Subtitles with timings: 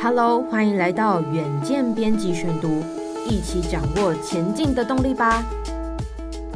[0.00, 2.84] Hello，欢迎来到远见编辑选读，
[3.28, 5.44] 一起掌握前进的动力吧。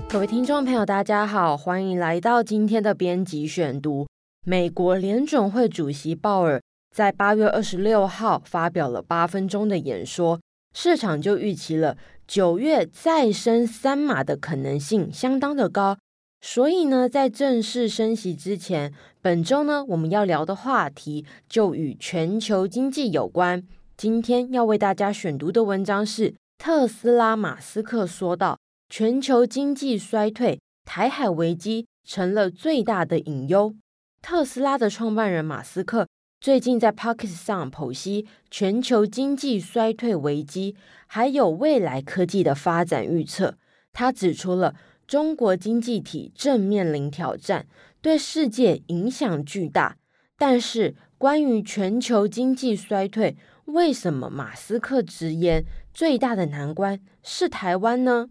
[0.09, 4.07] 各位听众朋友，大家好，欢迎来到今天的编辑选读。
[4.47, 6.63] 美国联准会主席鲍尔
[6.95, 10.41] 在八月二十六号发表了八分钟的演说，
[10.73, 11.97] 市场就预期了
[12.29, 15.99] 九月再升三码的可能性相当的高。
[16.45, 23.63] 所以呢，在正式升息之前，本周呢，我们要聊的话题就与全球经济有关。
[23.97, 28.59] 今天要为大家选读的文章是特斯拉马斯克说道
[28.91, 33.73] ：“全球经济衰退，台海危机成了最大的隐忧。”
[34.21, 36.09] 特斯拉的创办人马斯克
[36.41, 40.75] 最近在 p o c k e t 上剖析全球经济衰退危机，
[41.07, 43.55] 还有未来科技的发展预测。
[43.93, 44.75] 他指出了。
[45.13, 47.67] 中国经济体正面临挑战，
[48.01, 49.99] 对世界影响巨大。
[50.39, 58.29] 但是，关于全球经济衰退，为什么马斯克直言最大的难关是台湾呢？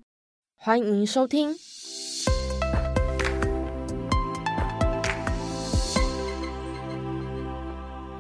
[0.56, 1.54] 欢迎收听。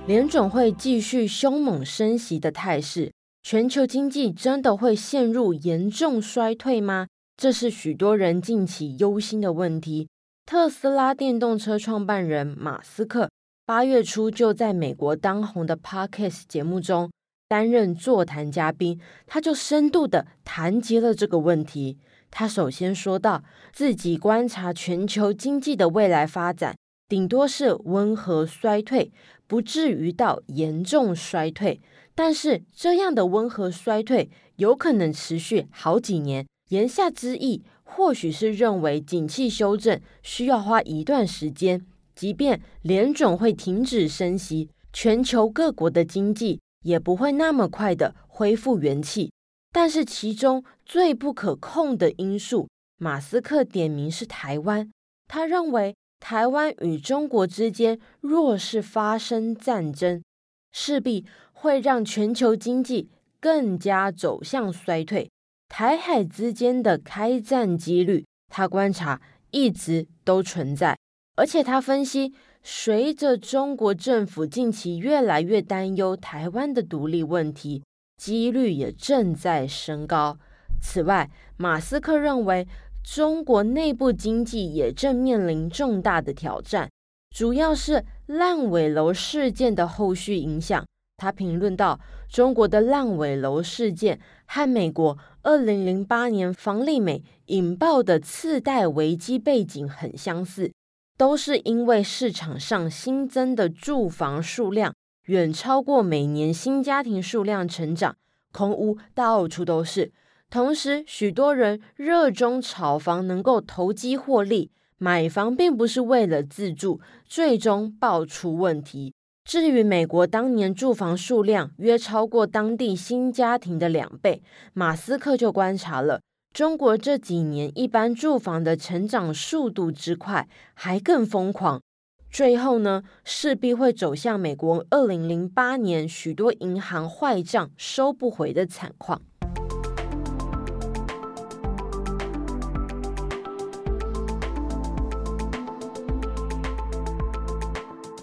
[0.05, 7.07] 联准会继续凶猛升息的态势，全球经济真的会陷入严重衰退吗？
[7.41, 10.07] 这是许多人近期忧心的问题。
[10.45, 13.31] 特斯拉电动车创办人马斯克
[13.65, 17.09] 八月初就在美国当红的 Podcast 节目中
[17.47, 21.97] 担任座谈嘉宾，他就深度的谈及了这个问题。
[22.29, 26.75] 他首先说到，自己观察全球经济的未来发展，
[27.09, 29.11] 顶多是温和衰退，
[29.47, 31.81] 不至于到严重衰退。
[32.13, 36.45] 但是这样的温和衰退有可能持续好几年。
[36.71, 49.33] 言下之意，或许是认为景气修正需要花一段时间，即便联总会停止升息，全球各国的经济也不会那么快的恢复元气。
[49.73, 54.89] 但是其中最不可控的因素，马斯克点名是台湾。
[55.27, 60.23] 他认为，台湾与中国之间若是发生战争，
[60.71, 63.09] 势必会让全球经济
[63.41, 65.29] 更加走向衰退。
[65.73, 69.21] 台海之间的开战几率，他观察
[69.51, 70.97] 一直都存在，
[71.37, 77.81] 而且他分析，随着中国政府近期越来越担忧台湾的独立问题，
[78.17, 80.37] 几率也正在升高。
[80.81, 82.67] 此外，马斯克认为
[83.01, 86.91] 中国内部经济也正面临重大的挑战，
[87.33, 90.85] 主要是烂尾楼事件的后续影响。
[91.17, 100.71] 他评论道：“中国的烂尾楼事件和美国二零零八年房利美引爆的次贷危机背景很相似，
[101.17, 104.93] 都是因为市场上新增的住房数量
[105.25, 108.15] 远超过每年新家庭数量成长，
[108.51, 110.11] 空屋到处都是。
[110.51, 119.15] 同时，许多人热衷炒房，能够投机获利，买房并不是为了自住，最终爆出问题。”
[119.51, 124.41] 至于美国当年住房数量约超过当地新家庭的两倍，
[124.71, 126.21] 马斯克就观察了
[126.53, 131.81] 中国这几年一般住房的成长速度之快，还更疯狂。
[132.29, 139.21] 最后呢，势必会走向美国二零零八年许多银行坏账收不回的惨况。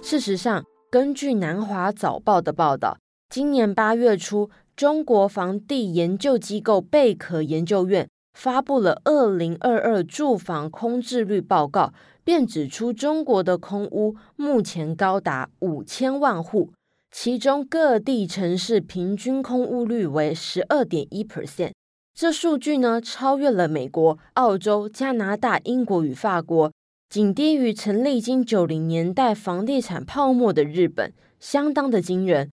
[0.02, 2.97] 事实上，根据南华早报的报道，
[3.28, 11.82] 今年八月初，中国房地研究机构贝壳研究院发布了《二零二二住房空置率报告》，
[12.25, 16.72] 便指出中国的空屋目前高达五千万户，
[17.10, 21.72] 其中各地城市平均空屋率为十二点一 percent。
[22.15, 26.72] 这数据呢，超越了美国、澳洲、加拿大、英国与法国。
[27.10, 32.50] 仅低于曾历经九零年代房地产泡沫的日本，相当的惊人。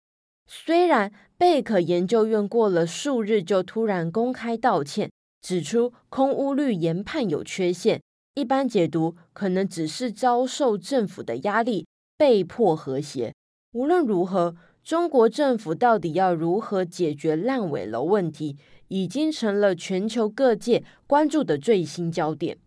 [0.47, 5.11] 虽然贝壳研究院过了数日就突然公开道歉，
[5.41, 8.01] 指出空屋率研判有缺陷，
[8.35, 11.85] 一般解读可能只是遭受政府的压力，
[12.17, 13.33] 被迫和谐。
[13.73, 18.55] 无论如何，中国政府到底要如何解决烂尾楼问题，
[18.87, 22.57] 已经成了全球各界关注的最新焦点。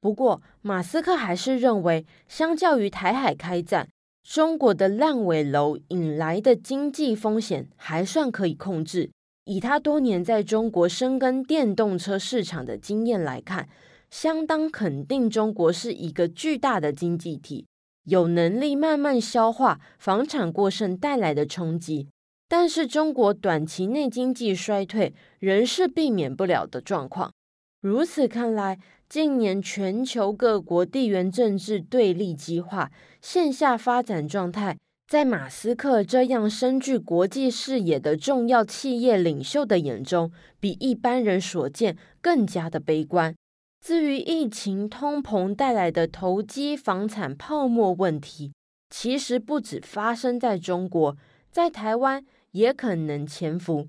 [0.00, 3.88] 不过，马斯克还是认为，相较于台海开战，
[4.22, 9.10] 中国的烂尾楼引来的经济风险还算可以控制。
[9.44, 13.68] 以他多年在中国深耕电动车市场的经验来看，
[14.10, 17.66] 相当肯定中国是一个巨大的经济体，
[18.04, 22.08] 有能力慢慢消化房产过剩带来的冲击。
[22.46, 27.32] 但是中国短期内经济衰退仍是避免不了的状况。
[27.80, 28.76] 如此看来，
[29.08, 32.90] 近年全球各国地缘政治对立激化，
[33.22, 34.76] 线下发展状态，
[35.06, 43.32] 在马斯克这样深具国际视野的重要企业领袖的眼中，比一般人所见更加的悲观。
[43.80, 48.52] 至于疫情、通膨带来的投机房产泡沫问题，
[48.90, 51.16] 其实不止发生在中国，
[51.52, 53.86] 在台湾也可能潜伏。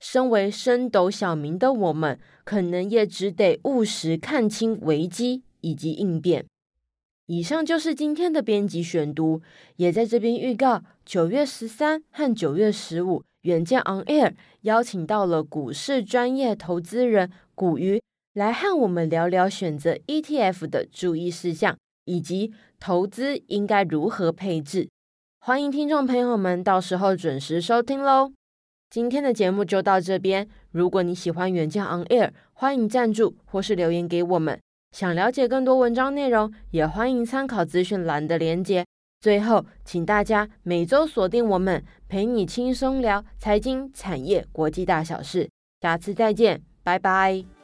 [0.00, 6.46] 身为升斗小民的我们，可能也只得务实看清危机以及应变。
[7.26, 9.40] 以上就是今天的编辑选读，
[9.76, 18.02] 也在这边预告九月十三和九月十五，远见 On Air 邀请到了股市专业投资人古鱼，
[18.34, 21.76] 来和我们聊聊选择 ETF 的注意事项，
[22.06, 24.88] 以及投资应该如何配置。
[25.38, 28.32] 欢迎听众朋友们到时候准时收听喽。
[28.90, 30.48] 今天的节目就到这边。
[30.72, 34.58] 如果你喜欢远见 On Air，欢迎赞助或是留言给我们。
[34.90, 38.84] 想了解更多文章内容，也欢迎参考资讯栏的连接。
[39.20, 45.48] 最后，请大家每周锁定我们，陪你轻松聊财经、产业、国际大小事。
[45.80, 47.59] 下次再见，拜拜。